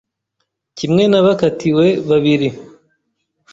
Kimwe 0.77 1.03
nabakatiwe 1.11 1.87
babiri 2.09 2.49